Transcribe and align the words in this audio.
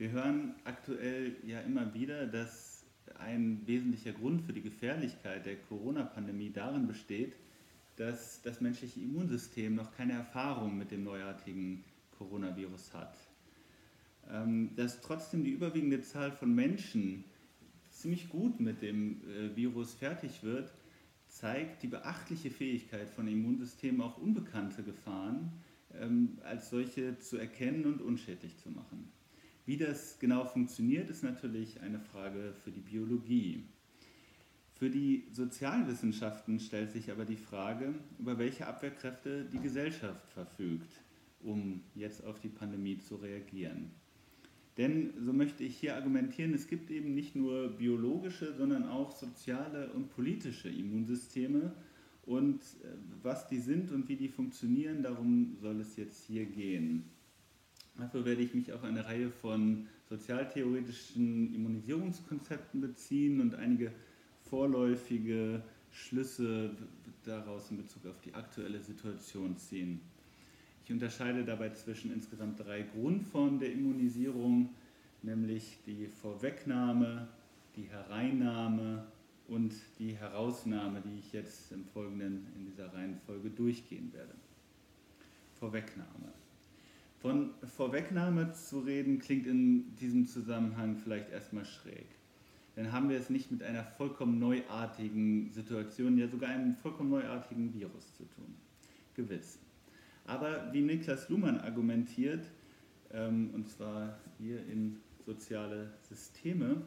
Wir 0.00 0.12
hören 0.12 0.54
aktuell 0.64 1.36
ja 1.44 1.60
immer 1.60 1.92
wieder, 1.92 2.26
dass 2.26 2.86
ein 3.18 3.60
wesentlicher 3.66 4.12
Grund 4.12 4.40
für 4.40 4.54
die 4.54 4.62
Gefährlichkeit 4.62 5.44
der 5.44 5.56
Corona-Pandemie 5.56 6.50
darin 6.50 6.86
besteht, 6.86 7.34
dass 7.96 8.40
das 8.40 8.62
menschliche 8.62 8.98
Immunsystem 8.98 9.74
noch 9.74 9.94
keine 9.94 10.14
Erfahrung 10.14 10.78
mit 10.78 10.90
dem 10.90 11.04
neuartigen 11.04 11.84
Coronavirus 12.16 12.94
hat. 12.94 13.14
Ähm, 14.30 14.70
dass 14.74 15.02
trotzdem 15.02 15.44
die 15.44 15.50
überwiegende 15.50 16.00
Zahl 16.00 16.32
von 16.32 16.54
Menschen 16.54 17.24
ziemlich 17.90 18.30
gut 18.30 18.58
mit 18.58 18.80
dem 18.80 19.20
äh, 19.28 19.54
Virus 19.54 19.92
fertig 19.92 20.42
wird, 20.42 20.72
zeigt 21.28 21.82
die 21.82 21.88
beachtliche 21.88 22.50
Fähigkeit 22.50 23.10
von 23.10 23.28
Immunsystemen 23.28 24.00
auch 24.00 24.16
unbekannte 24.16 24.82
Gefahren 24.82 25.52
ähm, 25.92 26.38
als 26.42 26.70
solche 26.70 27.18
zu 27.18 27.36
erkennen 27.36 27.84
und 27.84 28.00
unschädlich 28.00 28.56
zu 28.56 28.70
machen. 28.70 29.19
Wie 29.66 29.76
das 29.76 30.18
genau 30.18 30.44
funktioniert, 30.44 31.10
ist 31.10 31.22
natürlich 31.22 31.80
eine 31.80 32.00
Frage 32.00 32.54
für 32.64 32.70
die 32.70 32.80
Biologie. 32.80 33.64
Für 34.74 34.88
die 34.88 35.26
Sozialwissenschaften 35.30 36.58
stellt 36.58 36.90
sich 36.90 37.10
aber 37.10 37.26
die 37.26 37.36
Frage, 37.36 37.94
über 38.18 38.38
welche 38.38 38.66
Abwehrkräfte 38.66 39.44
die 39.44 39.58
Gesellschaft 39.60 40.26
verfügt, 40.32 40.90
um 41.42 41.82
jetzt 41.94 42.24
auf 42.24 42.40
die 42.40 42.48
Pandemie 42.48 42.98
zu 42.98 43.16
reagieren. 43.16 43.90
Denn, 44.78 45.12
so 45.22 45.34
möchte 45.34 45.64
ich 45.64 45.76
hier 45.76 45.96
argumentieren, 45.96 46.54
es 46.54 46.66
gibt 46.66 46.90
eben 46.90 47.14
nicht 47.14 47.36
nur 47.36 47.68
biologische, 47.68 48.54
sondern 48.54 48.88
auch 48.88 49.12
soziale 49.12 49.92
und 49.92 50.08
politische 50.08 50.70
Immunsysteme. 50.70 51.74
Und 52.24 52.60
äh, 52.60 52.94
was 53.22 53.48
die 53.48 53.58
sind 53.58 53.90
und 53.92 54.08
wie 54.08 54.16
die 54.16 54.28
funktionieren, 54.28 55.02
darum 55.02 55.56
soll 55.60 55.80
es 55.80 55.96
jetzt 55.96 56.24
hier 56.24 56.46
gehen. 56.46 57.04
Dafür 58.00 58.24
werde 58.24 58.42
ich 58.42 58.54
mich 58.54 58.72
auf 58.72 58.82
eine 58.82 59.04
Reihe 59.04 59.30
von 59.30 59.86
sozialtheoretischen 60.08 61.54
Immunisierungskonzepten 61.54 62.80
beziehen 62.80 63.40
und 63.40 63.54
einige 63.54 63.92
vorläufige 64.48 65.62
Schlüsse 65.92 66.70
daraus 67.24 67.70
in 67.70 67.76
Bezug 67.76 68.06
auf 68.06 68.20
die 68.22 68.34
aktuelle 68.34 68.80
Situation 68.80 69.56
ziehen. 69.58 70.00
Ich 70.84 70.90
unterscheide 70.90 71.44
dabei 71.44 71.70
zwischen 71.70 72.12
insgesamt 72.12 72.58
drei 72.58 72.82
Grundformen 72.82 73.60
der 73.60 73.72
Immunisierung, 73.72 74.70
nämlich 75.22 75.78
die 75.86 76.06
Vorwegnahme, 76.06 77.28
die 77.76 77.84
Hereinnahme 77.84 79.06
und 79.46 79.74
die 79.98 80.14
Herausnahme, 80.14 81.02
die 81.04 81.18
ich 81.18 81.32
jetzt 81.32 81.70
im 81.72 81.84
Folgenden 81.84 82.46
in 82.56 82.64
dieser 82.64 82.92
Reihenfolge 82.92 83.50
durchgehen 83.50 84.12
werde. 84.12 84.34
Vorwegnahme. 85.58 86.32
Von 87.20 87.50
Vorwegnahme 87.76 88.52
zu 88.52 88.80
reden 88.80 89.18
klingt 89.18 89.46
in 89.46 89.94
diesem 89.96 90.26
Zusammenhang 90.26 90.96
vielleicht 90.96 91.30
erstmal 91.30 91.66
schräg. 91.66 92.06
Dann 92.76 92.92
haben 92.92 93.10
wir 93.10 93.18
es 93.18 93.28
nicht 93.28 93.50
mit 93.50 93.62
einer 93.62 93.84
vollkommen 93.84 94.38
neuartigen 94.38 95.50
Situation, 95.52 96.16
ja 96.16 96.28
sogar 96.28 96.48
einem 96.48 96.76
vollkommen 96.76 97.10
neuartigen 97.10 97.74
Virus 97.74 98.14
zu 98.16 98.24
tun. 98.24 98.54
Gewiss. 99.14 99.58
Aber 100.24 100.72
wie 100.72 100.80
Niklas 100.80 101.28
Luhmann 101.28 101.58
argumentiert, 101.60 102.46
ähm, 103.12 103.50
und 103.52 103.68
zwar 103.68 104.16
hier 104.38 104.64
in 104.66 104.96
soziale 105.26 105.90
Systeme, 106.08 106.80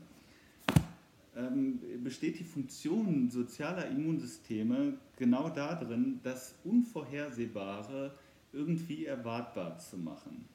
ähm, 1.35 1.79
besteht 2.03 2.39
die 2.39 2.43
Funktion 2.43 3.29
sozialer 3.29 3.87
Immunsysteme 3.87 4.95
genau 5.15 5.49
darin, 5.49 6.19
das 6.23 6.55
Unvorhersehbare 6.63 8.15
irgendwie 8.53 9.05
erwartbar 9.05 9.79
zu 9.79 9.97
machen. 9.97 10.45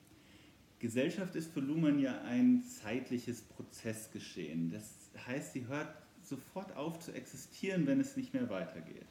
Gesellschaft 0.78 1.34
ist 1.34 1.52
für 1.52 1.60
Luhmann 1.60 1.98
ja 1.98 2.20
ein 2.22 2.62
zeitliches 2.62 3.42
Prozessgeschehen. 3.42 4.70
Das 4.70 5.10
heißt, 5.26 5.52
sie 5.52 5.66
hört 5.66 5.88
sofort 6.22 6.76
auf 6.76 7.00
zu 7.00 7.12
existieren, 7.12 7.86
wenn 7.86 8.00
es 8.00 8.16
nicht 8.16 8.32
mehr 8.32 8.48
weitergeht 8.48 9.06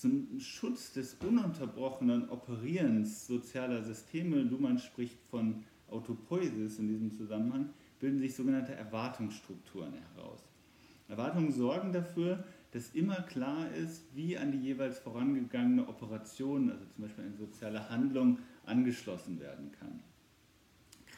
zum 0.00 0.40
Schutz 0.40 0.94
des 0.94 1.14
ununterbrochenen 1.14 2.30
Operierens 2.30 3.26
sozialer 3.26 3.82
Systeme, 3.82 4.36
Luhmann 4.36 4.78
spricht 4.78 5.18
von 5.30 5.64
Autopoiesis 5.90 6.78
in 6.78 6.88
diesem 6.88 7.12
Zusammenhang, 7.12 7.70
bilden 7.98 8.18
sich 8.18 8.34
sogenannte 8.34 8.74
Erwartungsstrukturen 8.74 9.92
heraus. 9.92 10.40
Erwartungen 11.08 11.52
sorgen 11.52 11.92
dafür, 11.92 12.44
dass 12.72 12.90
immer 12.90 13.22
klar 13.22 13.72
ist, 13.74 14.04
wie 14.14 14.38
an 14.38 14.52
die 14.52 14.58
jeweils 14.58 14.98
vorangegangene 14.98 15.88
Operation, 15.88 16.70
also 16.70 16.84
zum 16.84 17.04
Beispiel 17.04 17.24
eine 17.24 17.36
soziale 17.36 17.88
Handlung, 17.88 18.38
angeschlossen 18.64 19.40
werden 19.40 19.72
kann. 19.72 20.00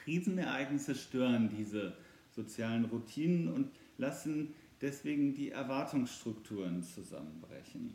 Krisenereignisse 0.04 0.94
stören 0.94 1.50
diese 1.56 1.94
sozialen 2.30 2.86
Routinen 2.86 3.48
und 3.48 3.70
lassen 3.98 4.54
deswegen 4.80 5.34
die 5.34 5.50
Erwartungsstrukturen 5.50 6.82
zusammenbrechen. 6.82 7.94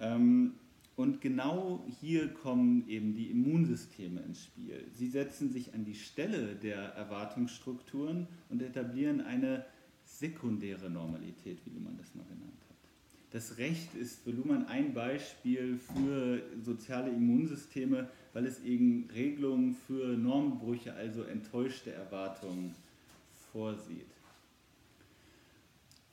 Ähm, 0.00 0.54
und 0.96 1.20
genau 1.20 1.86
hier 2.00 2.34
kommen 2.34 2.88
eben 2.88 3.14
die 3.14 3.30
Immunsysteme 3.30 4.20
ins 4.20 4.42
Spiel. 4.42 4.84
Sie 4.92 5.08
setzen 5.08 5.48
sich 5.52 5.72
an 5.72 5.84
die 5.84 5.94
Stelle 5.94 6.56
der 6.56 6.80
Erwartungsstrukturen 6.94 8.26
und 8.48 8.60
etablieren 8.62 9.20
eine 9.20 9.64
sekundäre 10.08 10.90
Normalität, 10.90 11.58
wie 11.64 11.70
Luhmann 11.70 11.96
das 11.98 12.14
mal 12.14 12.24
genannt 12.24 12.60
hat. 12.68 12.76
Das 13.30 13.58
Recht 13.58 13.94
ist 13.94 14.22
für 14.22 14.30
Luhmann 14.30 14.66
ein 14.66 14.94
Beispiel 14.94 15.78
für 15.78 16.42
soziale 16.62 17.10
Immunsysteme, 17.10 18.08
weil 18.32 18.46
es 18.46 18.60
eben 18.64 19.08
Regelungen 19.14 19.76
für 19.86 20.16
Normbrüche, 20.16 20.94
also 20.94 21.22
enttäuschte 21.22 21.92
Erwartungen 21.92 22.74
vorsieht. 23.52 24.06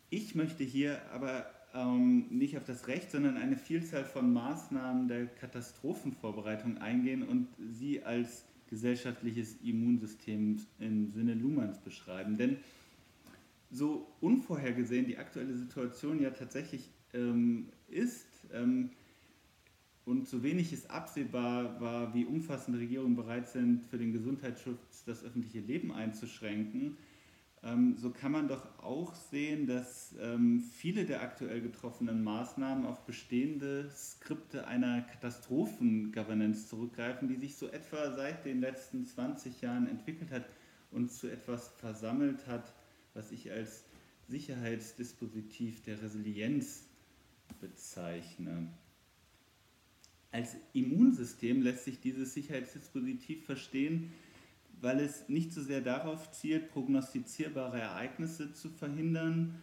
Ich 0.09 0.35
möchte 0.35 0.63
hier 0.63 1.01
aber 1.13 1.45
ähm, 1.73 2.27
nicht 2.29 2.57
auf 2.57 2.65
das 2.65 2.87
Recht, 2.87 3.11
sondern 3.11 3.37
eine 3.37 3.57
Vielzahl 3.57 4.03
von 4.03 4.31
Maßnahmen 4.33 5.07
der 5.07 5.25
Katastrophenvorbereitung 5.27 6.77
eingehen 6.77 7.23
und 7.23 7.47
sie 7.71 8.03
als 8.03 8.43
gesellschaftliches 8.69 9.57
Immunsystem 9.63 10.59
im 10.79 11.11
Sinne 11.11 11.33
Luhmanns 11.33 11.79
beschreiben. 11.79 12.37
Denn 12.37 12.57
so 13.71 14.07
unvorhergesehen 14.21 15.05
die 15.05 15.17
aktuelle 15.17 15.55
Situation 15.55 16.21
ja 16.21 16.29
tatsächlich 16.29 16.89
ähm, 17.13 17.69
ist 17.87 18.27
ähm, 18.53 18.91
und 20.05 20.27
so 20.27 20.43
wenig 20.43 20.71
es 20.71 20.89
absehbar 20.89 21.81
war, 21.81 22.13
wie 22.13 22.25
umfassend 22.25 22.77
Regierungen 22.77 23.15
bereit 23.15 23.49
sind, 23.49 23.83
für 23.85 23.97
den 23.97 24.13
Gesundheitsschutz 24.13 25.03
das 25.05 25.23
öffentliche 25.23 25.59
Leben 25.59 25.91
einzuschränken, 25.91 26.97
ähm, 27.65 27.97
so 27.97 28.11
kann 28.11 28.31
man 28.31 28.47
doch 28.47 28.77
auch 28.83 29.15
sehen, 29.15 29.65
dass 29.65 30.13
ähm, 30.21 30.61
viele 30.61 31.03
der 31.05 31.23
aktuell 31.23 31.61
getroffenen 31.61 32.23
Maßnahmen 32.23 32.85
auf 32.85 33.05
bestehende 33.05 33.89
Skripte 33.89 34.67
einer 34.67 35.01
Katastrophengovernance 35.01 36.67
zurückgreifen, 36.67 37.27
die 37.27 37.37
sich 37.37 37.55
so 37.57 37.67
etwa 37.67 38.11
seit 38.11 38.45
den 38.45 38.61
letzten 38.61 39.03
20 39.05 39.61
Jahren 39.61 39.87
entwickelt 39.87 40.29
hat 40.29 40.45
und 40.91 41.11
zu 41.11 41.27
etwas 41.27 41.69
versammelt 41.79 42.45
hat, 42.45 42.71
was 43.15 43.31
ich 43.31 43.51
als 43.51 43.83
Sicherheitsdispositiv 44.27 45.81
der 45.83 46.01
Resilienz 46.01 46.85
bezeichne. 47.59 48.67
Als 50.31 50.55
Immunsystem 50.73 51.61
lässt 51.61 51.85
sich 51.85 51.99
dieses 51.99 52.33
Sicherheitsdispositiv 52.33 53.45
verstehen, 53.45 54.11
weil 54.81 54.99
es 54.99 55.29
nicht 55.29 55.53
so 55.53 55.61
sehr 55.61 55.81
darauf 55.81 56.31
zielt, 56.31 56.69
prognostizierbare 56.71 57.79
Ereignisse 57.79 58.53
zu 58.53 58.69
verhindern, 58.69 59.61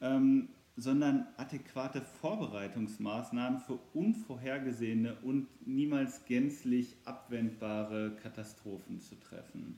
ähm, 0.00 0.48
sondern 0.76 1.26
adäquate 1.36 2.00
Vorbereitungsmaßnahmen 2.00 3.58
für 3.58 3.80
unvorhergesehene 3.94 5.16
und 5.22 5.48
niemals 5.66 6.24
gänzlich 6.26 6.94
abwendbare 7.04 8.14
Katastrophen 8.22 9.00
zu 9.00 9.16
treffen. 9.16 9.76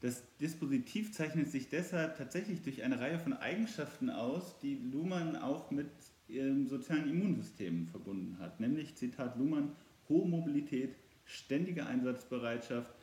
Das 0.00 0.22
Dispositiv 0.38 1.12
zeichnet 1.12 1.50
sich 1.50 1.68
deshalb 1.68 2.16
tatsächlich 2.16 2.62
durch 2.62 2.82
eine 2.82 2.98
Reihe 3.00 3.18
von 3.18 3.34
Eigenschaften 3.34 4.08
aus, 4.08 4.58
die 4.60 4.76
Luhmann 4.76 5.36
auch 5.36 5.70
mit 5.70 5.90
ähm, 6.30 6.66
sozialen 6.66 7.10
Immunsystemen 7.10 7.86
verbunden 7.86 8.38
hat, 8.38 8.60
nämlich, 8.60 8.94
Zitat 8.94 9.36
Luhmann, 9.36 9.72
hohe 10.08 10.26
Mobilität, 10.26 10.94
ständige 11.26 11.86
Einsatzbereitschaft, 11.86 12.94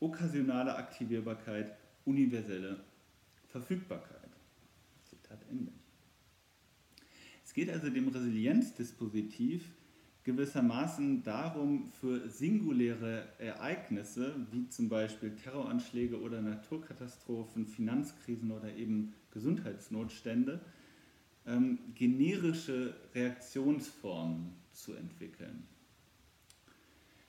okkasionale 0.00 0.74
Aktivierbarkeit, 0.76 1.76
universelle 2.06 2.80
Verfügbarkeit. 3.48 4.30
Zitat 5.04 5.44
Ende. 5.50 5.72
Es 7.44 7.52
geht 7.52 7.68
also 7.70 7.90
dem 7.90 8.08
Resilienzdispositiv 8.08 9.64
gewissermaßen 10.24 11.22
darum, 11.22 11.90
für 12.00 12.28
singuläre 12.28 13.28
Ereignisse, 13.38 14.34
wie 14.50 14.68
zum 14.70 14.88
Beispiel 14.88 15.36
Terroranschläge 15.36 16.18
oder 16.20 16.40
Naturkatastrophen, 16.40 17.66
Finanzkrisen 17.66 18.50
oder 18.50 18.74
eben 18.74 19.12
Gesundheitsnotstände, 19.32 20.60
ähm, 21.46 21.78
generische 21.94 22.94
Reaktionsformen 23.14 24.54
zu 24.72 24.94
entwickeln. 24.94 25.64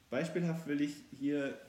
Beispielhaft 0.09 0.65
will 0.67 0.79
ich 0.79 0.95
hier 1.19 1.59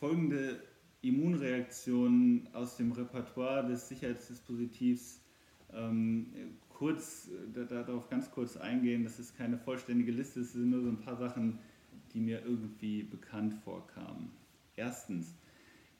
folgende 0.00 0.60
Immunreaktionen 1.02 2.48
aus 2.52 2.76
dem 2.76 2.90
Repertoire 2.90 3.66
des 3.66 3.88
Sicherheitsdispositivs 3.88 5.21
kurz 6.68 7.28
äh, 7.28 7.66
darauf 7.66 8.10
ganz 8.10 8.30
kurz 8.30 8.56
eingehen. 8.56 9.04
Das 9.04 9.18
ist 9.18 9.36
keine 9.36 9.56
vollständige 9.56 10.12
Liste, 10.12 10.40
es 10.40 10.52
sind 10.52 10.70
nur 10.70 10.82
so 10.82 10.88
ein 10.88 10.98
paar 10.98 11.16
Sachen, 11.16 11.58
die 12.12 12.20
mir 12.20 12.42
irgendwie 12.44 13.02
bekannt 13.02 13.54
vorkamen. 13.54 14.30
Erstens, 14.76 15.34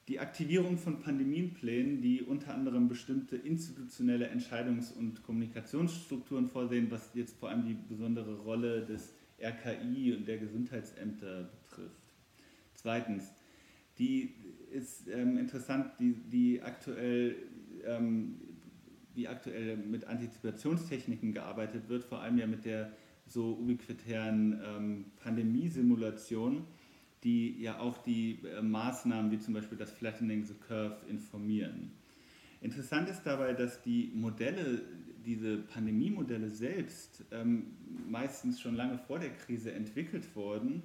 die 0.08 0.18
Aktivierung 0.18 0.76
von 0.78 1.00
Pandemienplänen, 1.00 2.02
die 2.02 2.22
unter 2.22 2.54
anderem 2.54 2.88
bestimmte 2.88 3.36
institutionelle 3.36 4.28
Entscheidungs- 4.30 4.92
und 4.92 5.22
Kommunikationsstrukturen 5.22 6.48
vorsehen, 6.48 6.90
was 6.90 7.10
jetzt 7.14 7.36
vor 7.38 7.50
allem 7.50 7.64
die 7.64 7.76
besondere 7.88 8.38
Rolle 8.40 8.84
des 8.84 9.14
RKI 9.40 10.14
und 10.14 10.26
der 10.26 10.38
Gesundheitsämter 10.38 11.48
betrifft. 11.62 12.02
Zweitens, 12.74 13.30
die 13.98 14.34
ist 14.72 15.08
ähm, 15.08 15.38
interessant, 15.38 15.92
die, 16.00 16.14
die 16.14 16.62
aktuell 16.62 17.36
ähm, 17.86 18.40
wie 19.14 19.28
aktuell 19.28 19.76
mit 19.76 20.06
Antizipationstechniken 20.06 21.32
gearbeitet 21.32 21.88
wird, 21.88 22.04
vor 22.04 22.20
allem 22.20 22.38
ja 22.38 22.46
mit 22.46 22.64
der 22.64 22.92
so 23.26 23.56
ubiquitären 23.60 24.60
ähm, 24.64 25.04
Pandemiesimulation, 25.22 26.64
die 27.24 27.60
ja 27.60 27.78
auch 27.78 27.98
die 27.98 28.38
äh, 28.44 28.62
Maßnahmen 28.62 29.30
wie 29.30 29.38
zum 29.38 29.54
Beispiel 29.54 29.78
das 29.78 29.92
Flattening 29.92 30.44
the 30.44 30.54
Curve 30.54 30.96
informieren. 31.08 31.92
Interessant 32.60 33.08
ist 33.08 33.22
dabei, 33.24 33.52
dass 33.54 33.82
die 33.82 34.12
Modelle, 34.14 34.82
diese 35.24 35.58
Pandemiemodelle 35.58 36.50
selbst 36.50 37.24
ähm, 37.32 37.66
meistens 38.08 38.60
schon 38.60 38.74
lange 38.74 38.98
vor 38.98 39.18
der 39.18 39.30
Krise 39.30 39.72
entwickelt 39.72 40.24
wurden 40.34 40.82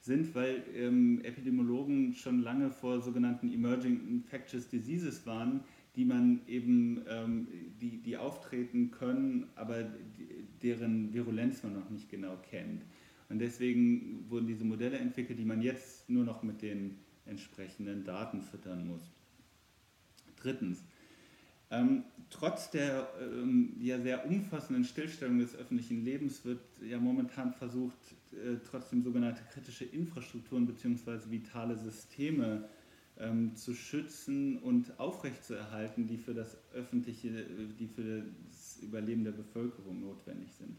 sind, 0.00 0.34
weil 0.34 0.62
ähm, 0.74 1.20
Epidemiologen 1.22 2.14
schon 2.14 2.42
lange 2.42 2.70
vor 2.70 3.00
sogenannten 3.02 3.52
Emerging 3.52 4.08
Infectious 4.08 4.68
Diseases 4.68 5.26
waren, 5.26 5.60
die 5.98 6.04
man 6.04 6.42
eben, 6.46 7.02
ähm, 7.08 7.48
die, 7.80 7.98
die 7.98 8.16
auftreten 8.16 8.92
können, 8.92 9.48
aber 9.56 9.82
die, 9.82 10.46
deren 10.62 11.12
Virulenz 11.12 11.64
man 11.64 11.74
noch 11.74 11.90
nicht 11.90 12.08
genau 12.08 12.36
kennt. 12.48 12.84
Und 13.28 13.40
deswegen 13.40 14.24
wurden 14.30 14.46
diese 14.46 14.64
Modelle 14.64 14.98
entwickelt, 14.98 15.40
die 15.40 15.44
man 15.44 15.60
jetzt 15.60 16.08
nur 16.08 16.24
noch 16.24 16.44
mit 16.44 16.62
den 16.62 16.98
entsprechenden 17.26 18.04
Daten 18.04 18.42
füttern 18.42 18.86
muss. 18.86 19.02
Drittens, 20.40 20.84
ähm, 21.72 22.04
trotz 22.30 22.70
der 22.70 23.08
ähm, 23.20 23.74
ja 23.80 24.00
sehr 24.00 24.24
umfassenden 24.24 24.84
Stillstellung 24.84 25.40
des 25.40 25.56
öffentlichen 25.56 26.04
Lebens 26.04 26.44
wird 26.44 26.60
ja 26.80 26.98
momentan 27.00 27.52
versucht, 27.52 27.98
äh, 28.32 28.58
trotzdem 28.70 29.02
sogenannte 29.02 29.42
kritische 29.52 29.84
Infrastrukturen 29.84 30.64
bzw. 30.64 31.28
vitale 31.28 31.76
Systeme 31.76 32.68
ähm, 33.20 33.56
zu 33.56 33.74
schützen 33.74 34.58
und 34.58 34.98
aufrechtzuerhalten, 34.98 36.06
die 36.06 36.18
für 36.18 36.34
das 36.34 36.56
öffentliche, 36.74 37.30
die 37.78 37.88
für 37.88 38.24
das 38.50 38.78
Überleben 38.82 39.24
der 39.24 39.32
Bevölkerung 39.32 40.00
notwendig 40.00 40.52
sind. 40.52 40.76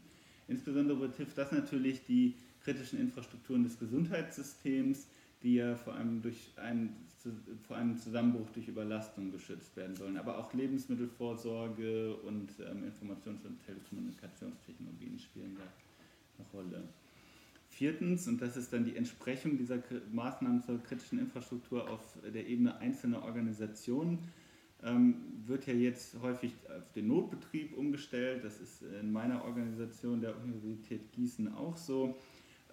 Insbesondere 0.48 0.98
betrifft 0.98 1.38
das 1.38 1.52
natürlich 1.52 2.06
die 2.06 2.36
kritischen 2.64 3.00
Infrastrukturen 3.00 3.64
des 3.64 3.78
Gesundheitssystems, 3.78 5.08
die 5.44 5.56
ja 5.56 5.76
vor 5.76 5.94
allem 5.94 6.22
durch 6.22 6.52
einen, 6.58 6.96
vor 7.68 7.78
einem 7.78 7.98
Zusammenbruch 7.98 8.50
durch 8.52 8.68
Überlastung 8.68 9.32
geschützt 9.32 9.76
werden 9.76 9.96
sollen. 9.96 10.18
Aber 10.18 10.38
auch 10.38 10.54
Lebensmittelvorsorge 10.54 12.16
und 12.18 12.50
ähm, 12.60 12.84
Informations- 12.84 13.46
und 13.46 13.60
Telekommunikationstechnologien 13.66 15.20
spielen 15.20 15.56
da 15.56 15.64
eine 16.38 16.48
Rolle. 16.54 16.84
Viertens, 17.80 18.28
und 18.28 18.42
das 18.42 18.58
ist 18.58 18.74
dann 18.74 18.84
die 18.84 18.98
Entsprechung 18.98 19.58
dieser 19.58 19.82
Maßnahmen 20.12 20.62
zur 20.62 20.84
kritischen 20.84 21.18
Infrastruktur 21.18 21.90
auf 21.90 22.02
der 22.36 22.46
Ebene 22.46 22.78
einzelner 22.80 23.24
Organisationen, 23.24 24.20
ähm, 24.84 25.16
wird 25.48 25.66
ja 25.66 25.74
jetzt 25.74 26.20
häufig 26.22 26.52
auf 26.78 26.92
den 26.92 27.08
Notbetrieb 27.08 27.78
umgestellt. 27.78 28.44
Das 28.44 28.60
ist 28.60 28.82
in 28.82 29.14
meiner 29.14 29.46
Organisation 29.46 30.20
der 30.20 30.36
Universität 30.44 31.10
Gießen 31.14 31.54
auch 31.54 31.78
so. 31.78 32.18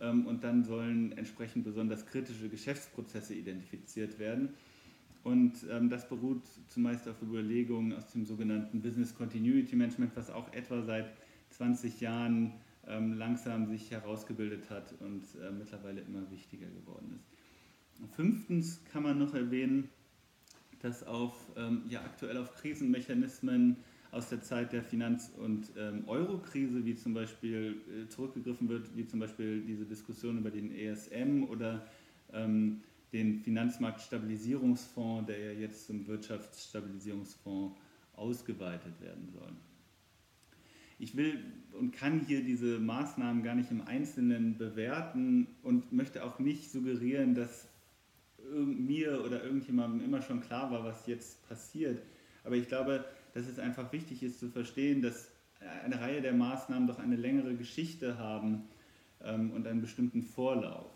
Ähm, 0.01 0.27
und 0.27 0.43
dann 0.43 0.65
sollen 0.65 1.13
entsprechend 1.13 1.63
besonders 1.63 2.05
kritische 2.05 2.49
Geschäftsprozesse 2.49 3.35
identifiziert 3.35 4.19
werden. 4.19 4.55
Und 5.23 5.53
ähm, 5.71 5.89
das 5.89 6.09
beruht 6.09 6.43
zumeist 6.67 7.09
auf 7.09 7.23
Überlegungen 7.23 7.93
aus 7.93 8.11
dem 8.11 8.27
sogenannten 8.27 8.83
Business 8.83 9.15
Continuity 9.15 9.77
Management, 9.77 10.17
was 10.17 10.31
auch 10.31 10.53
etwa 10.53 10.83
seit 10.83 11.13
20 11.51 12.01
Jahren 12.01 12.55
langsam 12.87 13.67
sich 13.67 13.91
herausgebildet 13.91 14.71
hat 14.71 14.95
und 15.01 15.25
äh, 15.41 15.51
mittlerweile 15.51 16.01
immer 16.03 16.31
wichtiger 16.31 16.69
geworden 16.69 17.15
ist. 17.17 18.15
Fünftens 18.15 18.81
kann 18.93 19.03
man 19.03 19.19
noch 19.19 19.35
erwähnen, 19.35 19.89
dass 20.81 21.03
auf, 21.03 21.35
ähm, 21.57 21.83
ja, 21.89 22.01
aktuell 22.01 22.37
auf 22.37 22.55
Krisenmechanismen 22.55 23.77
aus 24.13 24.29
der 24.29 24.43
Zeit 24.43 24.73
der 24.73 24.83
Finanz- 24.83 25.33
und 25.37 25.73
ähm, 25.77 26.05
Euro-Krise, 26.07 26.85
wie 26.85 26.95
zum 26.95 27.15
Beispiel 27.15 27.77
äh, 27.89 28.09
zurückgegriffen 28.09 28.69
wird, 28.69 28.95
wie 28.97 29.07
zum 29.07 29.21
Beispiel 29.21 29.63
diese 29.63 29.85
Diskussion 29.85 30.39
über 30.39 30.51
den 30.51 30.75
ESM 30.75 31.45
oder 31.45 31.87
ähm, 32.33 32.83
den 33.13 33.41
Finanzmarktstabilisierungsfonds, 33.41 35.27
der 35.27 35.53
ja 35.53 35.61
jetzt 35.61 35.87
zum 35.87 36.07
Wirtschaftsstabilisierungsfonds 36.07 37.75
ausgeweitet 38.15 39.01
werden 39.01 39.29
soll 39.33 39.53
ich 40.99 41.17
will 41.17 41.43
und 41.73 41.93
kann 41.93 42.21
hier 42.21 42.43
diese 42.43 42.79
Maßnahmen 42.79 43.43
gar 43.43 43.55
nicht 43.55 43.71
im 43.71 43.83
Einzelnen 43.83 44.57
bewerten 44.57 45.47
und 45.63 45.93
möchte 45.93 46.25
auch 46.25 46.39
nicht 46.39 46.71
suggerieren, 46.71 47.35
dass 47.35 47.69
mir 48.53 49.25
oder 49.25 49.43
irgendjemandem 49.43 50.05
immer 50.05 50.23
schon 50.23 50.41
klar 50.41 50.71
war, 50.71 50.85
was 50.85 51.07
jetzt 51.07 51.47
passiert. 51.49 52.01
Aber 52.45 52.57
ich 52.57 52.69
glaube, 52.69 53.05
dass 53.35 53.47
es 53.47 53.59
einfach 53.59 53.93
wichtig 53.93 54.23
ist 54.23 54.39
zu 54.39 54.49
verstehen, 54.49 55.03
dass 55.03 55.31
eine 55.85 56.01
Reihe 56.01 56.23
der 56.23 56.33
Maßnahmen 56.33 56.87
doch 56.87 56.99
eine 56.99 57.17
längere 57.17 57.55
Geschichte 57.55 58.19
haben 58.19 58.65
ähm, 59.23 59.51
und 59.51 59.67
einen 59.67 59.81
bestimmten 59.81 60.23
Vorlauf. 60.23 60.93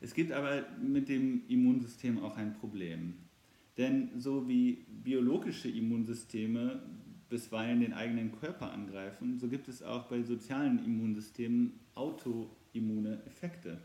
Es 0.00 0.14
gibt 0.14 0.32
aber 0.32 0.64
mit 0.80 1.08
dem 1.08 1.42
Immunsystem 1.48 2.22
auch 2.22 2.36
ein 2.36 2.54
Problem. 2.54 3.14
Denn 3.76 4.10
so 4.18 4.48
wie 4.48 4.84
biologische 4.88 5.68
Immunsysteme 5.68 6.82
bisweilen 7.28 7.80
den 7.80 7.92
eigenen 7.92 8.32
Körper 8.32 8.72
angreifen, 8.72 9.38
so 9.38 9.48
gibt 9.48 9.68
es 9.68 9.82
auch 9.82 10.04
bei 10.04 10.22
sozialen 10.22 10.84
Immunsystemen 10.84 11.78
autoimmune 11.94 13.22
Effekte, 13.26 13.78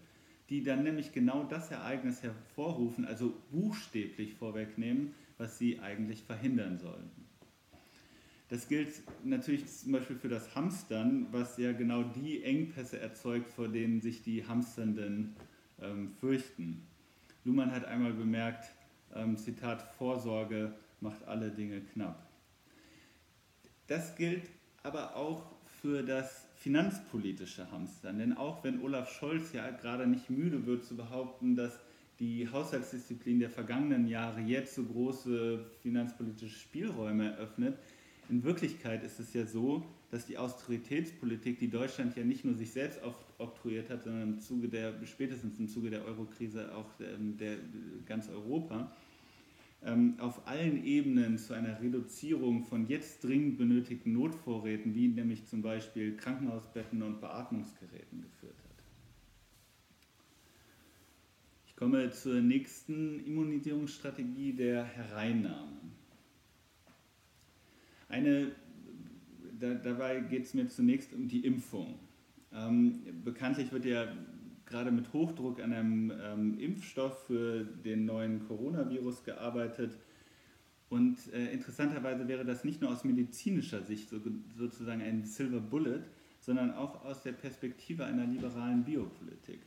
die 0.50 0.64
dann 0.64 0.84
nämlich 0.84 1.12
genau 1.12 1.44
das 1.44 1.72
Ereignis 1.72 2.24
hervorrufen, 2.24 3.06
also 3.06 3.34
buchstäblich 3.52 4.36
vorwegnehmen, 4.36 5.14
was 5.38 5.58
sie 5.58 5.80
eigentlich 5.80 6.24
verhindern 6.24 6.78
sollen. 6.78 7.10
Das 8.50 8.68
gilt 8.68 9.02
natürlich 9.24 9.66
zum 9.66 9.94
Beispiel 9.94 10.16
für 10.16 10.30
das 10.30 10.56
Hamstern, 10.56 11.28
was 11.32 11.58
ja 11.58 11.72
genau 11.72 12.04
die 12.04 12.44
Engpässe 12.44 13.00
erzeugt, 13.00 13.50
vor 13.50 13.68
denen 13.68 14.00
sich 14.00 14.22
die 14.22 14.46
Hamsternden 14.46 15.36
ähm, 15.82 16.12
fürchten. 16.20 16.86
Luhmann 17.46 17.72
hat 17.72 17.86
einmal 17.86 18.14
bemerkt, 18.14 18.66
ähm, 19.16 19.38
Zitat, 19.38 19.82
Vorsorge 19.96 20.74
macht 21.02 21.24
alle 21.28 21.50
Dinge 21.52 21.82
knapp. 21.82 22.33
Das 23.88 24.16
gilt 24.16 24.50
aber 24.84 25.16
auch 25.16 25.44
für 25.82 26.04
das 26.04 26.48
finanzpolitische 26.56 27.70
Hamstern. 27.72 28.20
Denn 28.20 28.38
auch 28.38 28.64
wenn 28.64 28.82
Olaf 28.82 29.12
Scholz 29.12 29.54
ja 29.54 29.70
gerade 29.72 30.08
nicht 30.08 30.30
müde 30.30 30.66
wird 30.66 30.86
zu 30.86 30.96
behaupten, 30.96 31.56
dass 31.56 31.80
die 32.20 32.50
Haushaltsdisziplin 32.50 33.40
der 33.40 33.50
vergangenen 33.50 34.08
Jahre 34.08 34.40
jetzt 34.42 34.76
so 34.76 34.84
große 34.84 35.66
finanzpolitische 35.82 36.58
Spielräume 36.58 37.32
eröffnet, 37.32 37.78
in 38.30 38.44
Wirklichkeit 38.44 39.04
ist 39.04 39.20
es 39.20 39.34
ja 39.34 39.46
so, 39.46 39.84
dass 40.10 40.26
die 40.26 40.38
Austeritätspolitik, 40.38 41.60
die 41.60 41.70
Deutschland 41.70 42.16
ja 42.16 42.24
nicht 42.24 42.46
nur 42.46 42.56
sich 42.56 42.72
selbst 42.72 43.00
oktroyiert 43.38 43.90
hat, 43.90 44.04
sondern 44.04 44.22
im 44.24 44.40
Zuge 44.40 44.70
der, 44.70 44.94
spätestens 45.06 45.60
im 45.60 45.68
Zuge 45.68 45.90
der 45.90 46.06
Eurokrise 46.06 46.74
auch 46.74 46.86
ähm, 47.00 47.36
der, 47.38 47.56
der 47.56 48.06
ganz 48.06 48.30
Europa, 48.30 48.92
auf 50.20 50.48
allen 50.48 50.86
Ebenen 50.86 51.38
zu 51.38 51.54
einer 51.54 51.82
Reduzierung 51.82 52.64
von 52.64 52.88
jetzt 52.88 53.24
dringend 53.24 53.58
benötigten 53.58 54.14
Notvorräten, 54.14 54.96
wie 54.96 55.10
nämlich 55.10 55.46
zum 55.46 55.62
Beispiel 55.62 56.16
Krankenhausbetten 56.16 57.02
und 57.02 57.20
Beatmungsgeräten 57.20 58.22
geführt 58.22 58.56
hat. 58.64 58.84
Ich 61.68 61.76
komme 61.76 62.12
zur 62.12 62.40
nächsten 62.40 63.26
Immunisierungsstrategie 63.26 64.54
der 64.54 64.86
Hereinnahme. 64.86 65.82
Eine, 68.08 68.52
da, 69.60 69.74
dabei 69.74 70.22
geht 70.22 70.44
es 70.44 70.54
mir 70.54 70.70
zunächst 70.70 71.14
um 71.14 71.28
die 71.28 71.46
Impfung. 71.46 72.00
Ähm, 72.54 73.02
bekanntlich 73.26 73.72
wird 73.74 73.84
ja 73.84 74.08
gerade 74.74 74.92
mit 74.92 75.14
Hochdruck 75.14 75.62
an 75.62 75.72
einem 75.72 76.12
ähm, 76.20 76.60
Impfstoff 76.60 77.28
für 77.28 77.64
den 77.64 78.06
neuen 78.06 78.48
Coronavirus 78.48 79.24
gearbeitet. 79.24 80.00
Und 80.90 81.18
äh, 81.32 81.54
interessanterweise 81.54 82.28
wäre 82.28 82.44
das 82.44 82.64
nicht 82.64 82.82
nur 82.82 82.92
aus 82.92 83.04
medizinischer 83.04 83.84
Sicht 83.84 84.10
so, 84.10 84.18
sozusagen 84.58 85.02
ein 85.04 85.26
Silver 85.26 85.60
Bullet, 85.60 86.02
sondern 86.40 86.74
auch 86.74 87.06
aus 87.06 87.22
der 87.22 87.34
Perspektive 87.34 88.06
einer 88.06 88.26
liberalen 88.26 88.84
Biopolitik. 88.84 89.60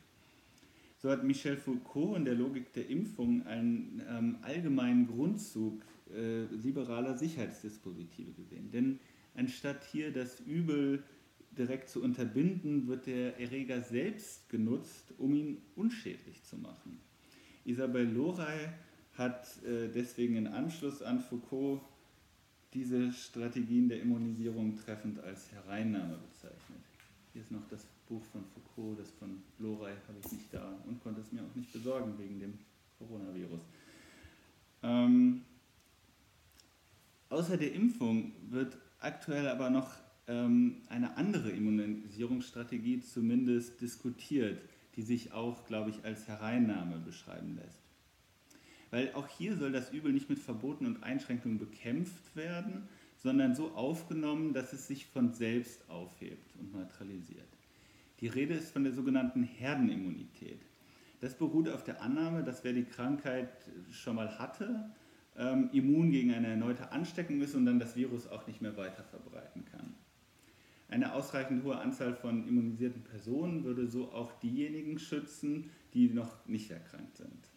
So 0.97 1.09
hat 1.09 1.23
Michel 1.23 1.55
Foucault 1.55 2.17
in 2.17 2.25
der 2.25 2.35
Logik 2.35 2.73
der 2.73 2.89
Impfung 2.89 3.45
einen 3.47 5.07
Grundzug 5.07 5.83
äh, 6.13 6.43
liberaler 6.53 7.17
Sicherheitsdispositive 7.17 8.33
gesehen. 8.33 8.71
Denn 8.71 8.99
anstatt 9.35 9.85
hier 9.89 10.11
das 10.11 10.41
Übel 10.41 11.01
direkt 11.57 11.89
zu 11.89 12.01
unterbinden, 12.03 12.87
wird 12.87 13.07
der 13.07 13.39
Erreger 13.39 13.81
selbst 13.81 14.49
genutzt, 14.49 15.13
um 15.17 15.33
ihn 15.33 15.61
unschädlich 15.75 16.43
zu 16.43 16.57
machen. 16.57 16.99
Isabel 17.65 18.05
Loray 18.05 18.69
hat 19.17 19.47
äh, 19.63 19.89
deswegen 19.89 20.35
in 20.35 20.47
Anschluss 20.47 21.01
an 21.01 21.19
Foucault 21.19 21.81
diese 22.73 23.11
Strategien 23.11 23.89
der 23.89 24.01
Immunisierung 24.01 24.75
treffend 24.77 25.19
als 25.19 25.51
Hereinnahme 25.51 26.17
bezeichnet. 26.17 26.79
Hier 27.33 27.41
ist 27.41 27.51
noch 27.51 27.67
das 27.69 27.85
Buch 28.07 28.23
von 28.31 28.43
Foucault, 28.45 28.99
das 28.99 29.11
von 29.11 29.41
Loray 29.59 29.93
habe 30.07 30.19
ich 30.23 30.31
nicht 30.31 30.53
da 30.53 30.73
und 30.85 31.01
konnte 31.03 31.21
es 31.21 31.31
mir 31.31 31.41
auch 31.41 31.55
nicht 31.55 31.71
besorgen 31.73 32.13
wegen 32.17 32.39
dem 32.39 32.53
Coronavirus. 32.97 33.61
Ähm, 34.83 35.41
außer 37.29 37.57
der 37.57 37.73
Impfung 37.73 38.31
wird 38.49 38.77
aktuell 38.99 39.47
aber 39.47 39.69
noch 39.69 39.91
eine 40.29 41.15
andere 41.15 41.51
Immunisierungsstrategie 41.51 42.99
zumindest 42.99 43.79
diskutiert, 43.79 44.61
die 44.97 45.01
sich 45.01 45.31
auch, 45.31 45.65
glaube 45.65 45.89
ich, 45.91 46.03
als 46.03 46.27
Hereinnahme 46.27 46.97
beschreiben 46.97 47.55
lässt. 47.55 47.81
Weil 48.91 49.13
auch 49.13 49.27
hier 49.27 49.55
soll 49.55 49.71
das 49.71 49.91
Übel 49.91 50.11
nicht 50.11 50.29
mit 50.29 50.39
Verboten 50.39 50.85
und 50.85 51.03
Einschränkungen 51.03 51.59
bekämpft 51.59 52.35
werden, 52.35 52.89
sondern 53.17 53.55
so 53.55 53.71
aufgenommen, 53.71 54.53
dass 54.53 54.73
es 54.73 54.87
sich 54.87 55.05
von 55.05 55.33
selbst 55.33 55.89
aufhebt 55.89 56.55
und 56.59 56.73
neutralisiert. 56.73 57.47
Die 58.19 58.27
Rede 58.27 58.55
ist 58.55 58.71
von 58.71 58.83
der 58.83 58.93
sogenannten 58.93 59.43
Herdenimmunität. 59.43 60.61
Das 61.19 61.35
beruht 61.35 61.69
auf 61.69 61.83
der 61.83 62.01
Annahme, 62.01 62.43
dass 62.43 62.63
wer 62.63 62.73
die 62.73 62.85
Krankheit 62.85 63.49
schon 63.91 64.15
mal 64.15 64.39
hatte, 64.39 64.89
ähm, 65.37 65.69
immun 65.71 66.11
gegen 66.11 66.33
eine 66.33 66.47
erneute 66.47 66.91
Ansteckung 66.91 67.41
ist 67.41 67.55
und 67.55 67.65
dann 67.65 67.79
das 67.79 67.95
Virus 67.95 68.27
auch 68.27 68.47
nicht 68.47 68.61
mehr 68.61 68.75
weiter 68.75 69.03
verbreiten 69.03 69.63
kann. 69.65 69.76
Eine 70.89 71.13
ausreichend 71.13 71.63
hohe 71.63 71.77
Anzahl 71.77 72.13
von 72.13 72.47
immunisierten 72.47 73.03
Personen 73.03 73.63
würde 73.63 73.87
so 73.87 74.11
auch 74.11 74.31
diejenigen 74.39 74.99
schützen, 74.99 75.69
die 75.93 76.09
noch 76.09 76.45
nicht 76.47 76.71
erkrankt 76.71 77.17
sind. 77.17 77.49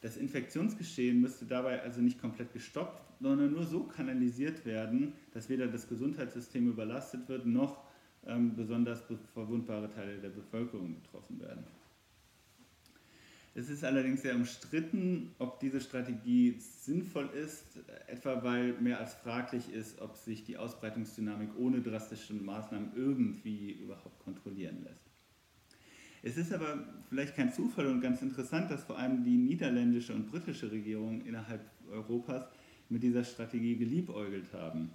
Das 0.00 0.16
Infektionsgeschehen 0.16 1.20
müsste 1.20 1.44
dabei 1.44 1.82
also 1.82 2.00
nicht 2.00 2.20
komplett 2.20 2.52
gestoppt, 2.52 3.02
sondern 3.20 3.52
nur 3.52 3.64
so 3.64 3.84
kanalisiert 3.84 4.64
werden, 4.64 5.12
dass 5.32 5.48
weder 5.48 5.68
das 5.68 5.88
Gesundheitssystem 5.88 6.68
überlastet 6.68 7.28
wird, 7.28 7.46
noch 7.46 7.84
ähm, 8.26 8.56
besonders 8.56 9.02
verwundbare 9.34 9.90
Teile 9.90 10.18
der 10.18 10.30
Bevölkerung 10.30 10.94
betroffen 10.94 11.40
werden. 11.40 11.64
Es 13.54 13.68
ist 13.68 13.82
allerdings 13.82 14.22
sehr 14.22 14.36
umstritten, 14.36 15.34
ob 15.38 15.58
diese 15.58 15.80
Strategie 15.80 16.56
sinnvoll 16.58 17.28
ist, 17.30 17.80
etwa 18.06 18.44
weil 18.44 18.74
mehr 18.74 19.00
als 19.00 19.14
fraglich 19.14 19.72
ist, 19.72 20.00
ob 20.00 20.16
sich 20.16 20.44
die 20.44 20.56
Ausbreitungsdynamik 20.56 21.50
ohne 21.58 21.80
drastische 21.80 22.34
Maßnahmen 22.34 22.92
irgendwie 22.94 23.72
überhaupt 23.72 24.20
kontrollieren 24.20 24.84
lässt. 24.84 25.10
Es 26.22 26.36
ist 26.36 26.52
aber 26.52 26.84
vielleicht 27.08 27.34
kein 27.34 27.52
Zufall 27.52 27.86
und 27.86 28.00
ganz 28.00 28.22
interessant, 28.22 28.70
dass 28.70 28.84
vor 28.84 28.98
allem 28.98 29.24
die 29.24 29.36
niederländische 29.36 30.14
und 30.14 30.30
britische 30.30 30.70
Regierung 30.70 31.22
innerhalb 31.22 31.62
Europas 31.90 32.46
mit 32.88 33.02
dieser 33.02 33.24
Strategie 33.24 33.76
geliebäugelt 33.76 34.52
haben. 34.52 34.90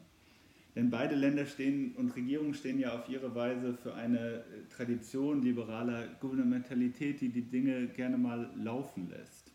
Denn 0.76 0.90
beide 0.90 1.16
Länder 1.16 1.46
stehen 1.46 1.96
und 1.96 2.16
Regierungen 2.16 2.54
stehen 2.54 2.80
ja 2.80 2.94
auf 2.94 3.08
ihre 3.08 3.34
Weise 3.34 3.74
für 3.74 3.96
eine 3.96 4.20
äh, 4.20 4.44
Tradition 4.70 5.42
liberaler 5.42 6.08
Gouvernementalität, 6.20 7.22
die 7.22 7.30
die 7.30 7.50
Dinge 7.50 7.88
gerne 7.88 8.18
mal 8.18 8.52
laufen 8.58 9.10
lässt. 9.10 9.52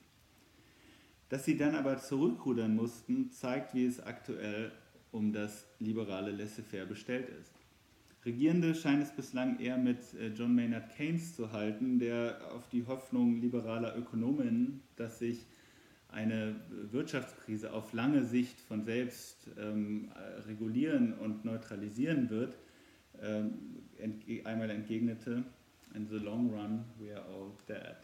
Dass 1.29 1.45
sie 1.45 1.57
dann 1.57 1.75
aber 1.75 1.99
zurückrudern 1.99 2.75
mussten, 2.75 3.31
zeigt, 3.31 3.75
wie 3.75 3.85
es 3.85 4.01
aktuell 4.01 4.73
um 5.13 5.33
das 5.33 5.67
liberale 5.79 6.31
Laissez-faire 6.31 6.87
bestellt 6.87 7.29
ist. 7.41 7.53
Regierende 8.25 8.75
scheinen 8.75 9.03
es 9.03 9.13
bislang 9.13 9.59
eher 9.61 9.77
mit 9.77 9.99
äh, 10.15 10.29
John 10.29 10.55
Maynard 10.55 10.95
Keynes 10.97 11.37
zu 11.37 11.53
halten, 11.53 11.99
der 11.99 12.39
auf 12.55 12.69
die 12.69 12.87
Hoffnung 12.87 13.41
liberaler 13.41 13.97
Ökonomen, 13.97 14.83
dass 14.97 15.19
sich 15.19 15.47
eine 16.13 16.57
Wirtschaftskrise 16.91 17.73
auf 17.73 17.93
lange 17.93 18.25
Sicht 18.25 18.61
von 18.61 18.83
selbst 18.85 19.49
ähm, 19.59 20.11
regulieren 20.47 21.15
und 21.15 21.45
neutralisieren 21.45 22.31
wird, 22.31 22.59
ähm, 23.21 23.83
entge 23.99 24.45
einmal 24.47 24.71
entgegnete, 24.71 25.45
in 25.95 26.07
the 26.09 26.17
long 26.17 26.51
run 26.51 26.85
we 26.99 27.15
are 27.15 27.25
all 27.27 27.53
dead. 27.69 27.97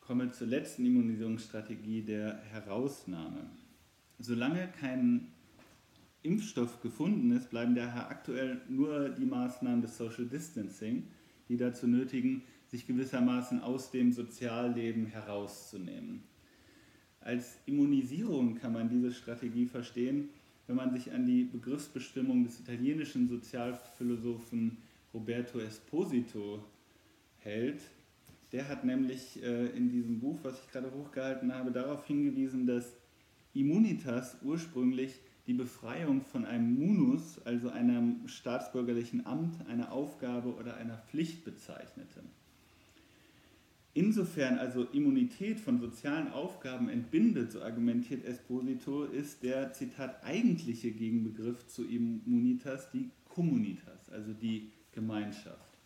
Komme 0.00 0.30
zur 0.30 0.46
letzten 0.46 0.86
Immunisierungsstrategie 0.86 2.02
der 2.02 2.40
Herausnahme. 2.44 3.50
Solange 4.18 4.68
kein 4.80 5.32
Impfstoff 6.22 6.80
gefunden 6.80 7.32
ist, 7.32 7.50
bleiben 7.50 7.74
daher 7.74 8.08
aktuell 8.08 8.60
nur 8.68 9.08
die 9.10 9.24
Maßnahmen 9.24 9.82
des 9.82 9.96
Social 9.96 10.26
Distancing, 10.26 11.08
die 11.48 11.56
dazu 11.56 11.86
nötigen, 11.86 12.42
sich 12.68 12.86
gewissermaßen 12.86 13.60
aus 13.60 13.90
dem 13.90 14.12
Sozialleben 14.12 15.06
herauszunehmen. 15.06 16.22
Als 17.20 17.58
Immunisierung 17.66 18.56
kann 18.56 18.72
man 18.72 18.88
diese 18.88 19.12
Strategie 19.12 19.66
verstehen, 19.66 20.28
wenn 20.66 20.76
man 20.76 20.92
sich 20.92 21.12
an 21.12 21.26
die 21.26 21.44
Begriffsbestimmung 21.44 22.44
des 22.44 22.60
italienischen 22.60 23.28
Sozialphilosophen 23.28 24.78
Roberto 25.14 25.58
Esposito 25.60 26.62
hält. 27.38 27.80
Der 28.52 28.68
hat 28.68 28.84
nämlich 28.84 29.42
äh, 29.42 29.66
in 29.76 29.90
diesem 29.90 30.20
Buch, 30.20 30.38
was 30.42 30.60
ich 30.60 30.70
gerade 30.70 30.92
hochgehalten 30.92 31.54
habe, 31.54 31.70
darauf 31.70 32.06
hingewiesen, 32.06 32.66
dass 32.66 32.92
Immunitas 33.54 34.36
ursprünglich 34.42 35.20
die 35.46 35.54
Befreiung 35.54 36.22
von 36.22 36.44
einem 36.44 36.74
Munus, 36.74 37.40
also 37.44 37.70
einem 37.70 38.26
staatsbürgerlichen 38.26 39.26
Amt, 39.26 39.66
einer 39.68 39.92
Aufgabe 39.92 40.54
oder 40.54 40.76
einer 40.76 40.98
Pflicht 40.98 41.44
bezeichnete. 41.44 42.22
Insofern 43.94 44.58
also 44.58 44.84
Immunität 44.84 45.58
von 45.58 45.80
sozialen 45.80 46.30
Aufgaben 46.30 46.90
entbindet, 46.90 47.52
so 47.52 47.62
argumentiert 47.62 48.26
Esposito, 48.26 49.04
ist 49.04 49.42
der, 49.42 49.72
Zitat, 49.72 50.22
eigentliche 50.22 50.90
Gegenbegriff 50.90 51.66
zu 51.66 51.82
Immunitas 51.82 52.90
die 52.90 53.10
Communitas, 53.28 54.10
also 54.10 54.34
die 54.34 54.70
Gemeinschaft. 54.92 55.78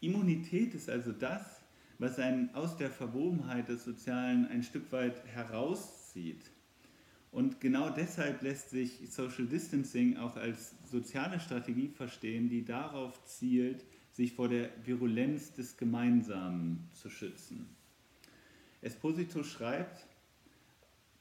Immunität 0.00 0.74
ist 0.74 0.90
also 0.90 1.12
das, 1.12 1.60
was 1.98 2.18
einen 2.18 2.54
aus 2.54 2.76
der 2.76 2.90
Verwobenheit 2.90 3.68
des 3.68 3.84
Sozialen 3.84 4.46
ein 4.48 4.62
Stück 4.62 4.90
weit 4.92 5.24
herauszieht. 5.26 6.42
Und 7.32 7.60
genau 7.60 7.90
deshalb 7.90 8.42
lässt 8.42 8.70
sich 8.70 8.98
Social 9.08 9.46
Distancing 9.46 10.16
auch 10.16 10.36
als 10.36 10.74
soziale 10.90 11.38
Strategie 11.38 11.88
verstehen, 11.88 12.48
die 12.48 12.64
darauf 12.64 13.24
zielt, 13.24 13.84
sich 14.10 14.32
vor 14.32 14.48
der 14.48 14.70
Virulenz 14.84 15.52
des 15.52 15.76
Gemeinsamen 15.76 16.88
zu 16.92 17.08
schützen. 17.08 17.68
Esposito 18.82 19.44
schreibt, 19.44 20.06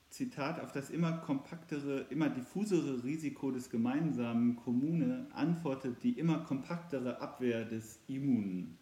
Zitat, 0.10 0.60
auf 0.60 0.72
das 0.72 0.90
immer 0.90 1.20
kompaktere, 1.20 2.08
immer 2.10 2.30
diffusere 2.30 3.04
Risiko 3.04 3.52
des 3.52 3.70
gemeinsamen 3.70 4.56
Kommune 4.56 5.28
antwortet 5.34 6.02
die 6.02 6.18
immer 6.18 6.40
kompaktere 6.40 7.22
Abwehr 7.22 7.64
des 7.64 8.00
Immunen. 8.08 8.79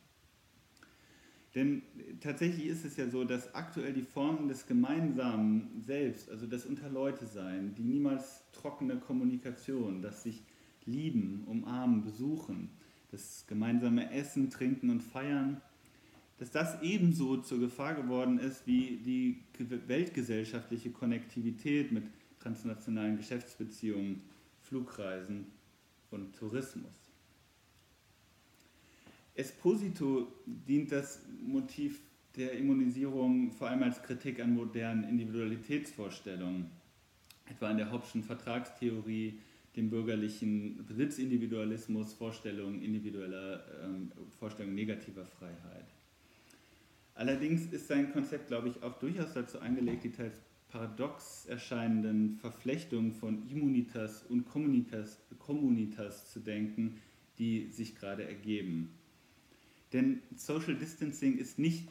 Denn 1.58 1.82
tatsächlich 2.22 2.68
ist 2.68 2.86
es 2.86 2.98
ja 2.98 3.10
so, 3.10 3.24
dass 3.24 3.56
aktuell 3.56 3.92
die 3.92 4.04
Formen 4.04 4.48
des 4.48 4.68
Gemeinsamen 4.68 5.82
selbst, 5.84 6.30
also 6.30 6.46
das 6.46 6.68
Unterleute-Sein, 6.68 7.74
die 7.74 7.82
niemals 7.82 8.44
trockene 8.52 8.98
Kommunikation, 8.98 10.04
das 10.04 10.22
sich 10.22 10.44
lieben, 10.86 11.46
umarmen, 11.48 12.04
besuchen, 12.04 12.70
das 13.10 13.44
gemeinsame 13.48 14.12
Essen, 14.12 14.52
Trinken 14.52 14.92
und 14.92 15.02
Feiern, 15.02 15.60
dass 16.38 16.52
das 16.52 16.80
ebenso 16.84 17.38
zur 17.38 17.60
Gefahr 17.60 17.96
geworden 17.96 18.38
ist 18.38 18.68
wie 18.68 18.98
die 18.98 19.40
weltgesellschaftliche 19.88 20.92
Konnektivität 20.92 21.92
mit 21.92 22.04
transnationalen 22.40 23.18
Geschäftsbeziehungen, 23.18 24.22
Flugreisen 24.62 25.48
und 26.12 26.36
Tourismus. 26.36 27.07
Esposito 29.38 30.28
dient 30.46 30.92
das 30.92 31.22
Motiv 31.46 32.02
der 32.36 32.54
Immunisierung 32.54 33.52
vor 33.52 33.70
allem 33.70 33.84
als 33.84 34.02
Kritik 34.02 34.40
an 34.40 34.54
modernen 34.54 35.04
Individualitätsvorstellungen, 35.04 36.72
etwa 37.46 37.70
an 37.70 37.78
der 37.78 37.92
Hobbschen 37.92 38.24
Vertragstheorie, 38.24 39.40
dem 39.76 39.92
bürgerlichen 39.92 40.84
Besitzindividualismus, 40.88 42.14
Vorstellungen 42.14 42.82
individueller, 42.82 43.64
ähm, 43.84 44.12
Vorstellungen 44.40 44.76
negativer 44.76 45.24
Freiheit. 45.24 45.86
Allerdings 47.14 47.72
ist 47.72 47.88
sein 47.88 48.12
Konzept, 48.12 48.48
glaube 48.48 48.70
ich, 48.70 48.82
auch 48.82 48.98
durchaus 48.98 49.34
dazu 49.34 49.60
angelegt, 49.60 50.04
die 50.04 50.12
teils 50.12 50.42
paradox 50.70 51.46
erscheinenden 51.46 52.38
Verflechtungen 52.38 53.14
von 53.14 53.48
Immunitas 53.50 54.24
und 54.24 54.46
Communitas, 54.46 55.20
Communitas 55.38 56.32
zu 56.32 56.40
denken, 56.40 56.98
die 57.38 57.68
sich 57.70 57.96
gerade 57.96 58.24
ergeben. 58.24 58.90
Denn 59.94 60.22
Social 60.36 60.76
Distancing 60.76 61.38
ist 61.38 61.60
nicht 61.60 61.88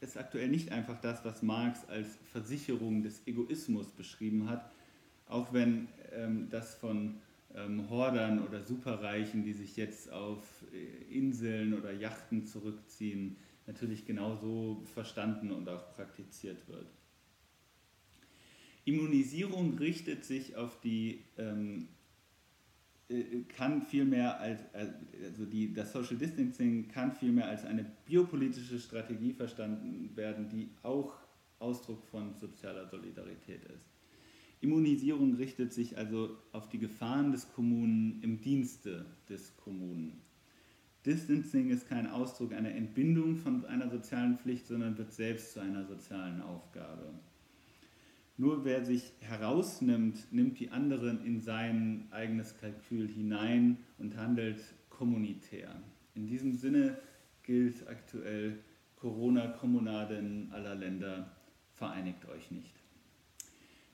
ist 0.00 0.16
aktuell 0.16 0.48
nicht 0.48 0.72
einfach 0.72 1.00
das, 1.00 1.24
was 1.24 1.42
Marx 1.42 1.84
als 1.88 2.18
Versicherung 2.32 3.02
des 3.02 3.26
Egoismus 3.26 3.90
beschrieben 3.90 4.48
hat, 4.48 4.72
auch 5.26 5.52
wenn 5.52 5.88
ähm, 6.12 6.48
das 6.50 6.74
von 6.74 7.16
ähm, 7.54 7.88
Hordern 7.90 8.46
oder 8.46 8.62
Superreichen, 8.62 9.44
die 9.44 9.52
sich 9.52 9.76
jetzt 9.76 10.10
auf 10.10 10.42
äh, 10.72 11.14
Inseln 11.14 11.74
oder 11.74 11.92
Yachten 11.92 12.46
zurückziehen, 12.46 13.36
natürlich 13.66 14.06
genauso 14.06 14.82
verstanden 14.94 15.50
und 15.50 15.68
auch 15.68 15.92
praktiziert 15.94 16.66
wird. 16.68 16.86
Immunisierung 18.84 19.76
richtet 19.76 20.24
sich 20.24 20.56
auf 20.56 20.80
die 20.80 21.24
ähm, 21.36 21.88
äh, 23.10 23.42
kann 23.48 23.82
vielmehr 23.82 24.40
als, 24.40 24.60
also 24.72 25.44
die, 25.44 25.72
das 25.72 25.92
Social 25.92 26.16
Distancing 26.16 26.88
kann 26.88 27.12
vielmehr 27.12 27.48
als 27.48 27.64
eine 27.64 27.84
biopolitische 28.06 28.78
Strategie 28.78 29.32
verstanden 29.32 30.14
werden, 30.16 30.48
die 30.48 30.70
auch 30.82 31.14
Ausdruck 31.58 32.04
von 32.04 32.34
sozialer 32.40 32.88
Solidarität 32.88 33.64
ist. 33.64 33.90
Immunisierung 34.60 35.34
richtet 35.34 35.72
sich 35.72 35.96
also 35.98 36.36
auf 36.52 36.68
die 36.68 36.78
Gefahren 36.78 37.32
des 37.32 37.50
Kommunen 37.52 38.20
im 38.22 38.40
Dienste 38.40 39.06
des 39.28 39.56
Kommunen. 39.56 40.20
Distancing 41.04 41.70
ist 41.70 41.88
kein 41.88 42.06
Ausdruck 42.06 42.52
einer 42.52 42.72
Entbindung 42.72 43.36
von 43.36 43.64
einer 43.64 43.88
sozialen 43.88 44.38
Pflicht, 44.38 44.66
sondern 44.66 44.98
wird 44.98 45.12
selbst 45.12 45.54
zu 45.54 45.60
einer 45.60 45.86
sozialen 45.86 46.42
Aufgabe. 46.42 47.14
Nur 48.40 48.64
wer 48.64 48.82
sich 48.86 49.12
herausnimmt, 49.20 50.32
nimmt 50.32 50.58
die 50.60 50.70
anderen 50.70 51.22
in 51.26 51.42
sein 51.42 52.08
eigenes 52.10 52.56
Kalkül 52.56 53.06
hinein 53.06 53.76
und 53.98 54.16
handelt 54.16 54.58
kommunitär. 54.88 55.78
In 56.14 56.26
diesem 56.26 56.54
Sinne 56.54 56.98
gilt 57.42 57.86
aktuell 57.86 58.58
Corona-Kommunaden 58.96 60.50
aller 60.52 60.74
Länder, 60.74 61.36
vereinigt 61.74 62.26
euch 62.30 62.50
nicht. 62.50 62.72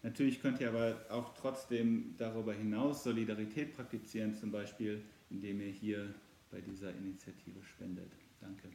Natürlich 0.04 0.40
könnt 0.40 0.60
ihr 0.60 0.68
aber 0.68 0.94
auch 1.10 1.34
trotzdem 1.34 2.14
darüber 2.16 2.54
hinaus 2.54 3.02
Solidarität 3.02 3.74
praktizieren, 3.74 4.36
zum 4.36 4.52
Beispiel 4.52 5.02
indem 5.28 5.60
ihr 5.60 5.72
hier 5.72 6.14
bei 6.52 6.60
dieser 6.60 6.94
Initiative 6.94 7.64
spendet. 7.64 8.12
Danke. 8.40 8.68